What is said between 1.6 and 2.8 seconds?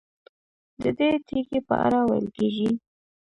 په اړه ویل کېږي.